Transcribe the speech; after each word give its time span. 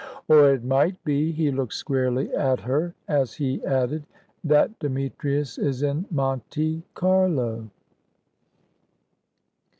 Or 0.27 0.51
it 0.51 0.63
might 0.63 1.03
be" 1.03 1.31
he 1.31 1.51
looked 1.51 1.75
squarely 1.75 2.33
at 2.33 2.61
her, 2.61 2.95
as 3.07 3.35
he 3.35 3.63
added, 3.63 4.07
"that 4.43 4.79
Demetrius 4.79 5.59
is 5.59 5.83
in 5.83 6.07
Monte 6.09 6.81
Carlo." 6.95 7.69